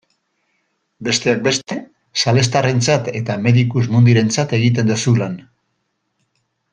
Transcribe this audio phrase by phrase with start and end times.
[1.07, 1.77] Besteak beste
[2.23, 5.41] salestarrentzat eta Medicus Mundirentzat egiten duzu lan.